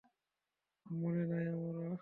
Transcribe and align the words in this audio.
মনে 0.85 1.23
নাই 1.25 1.45
আমার। 1.47 1.81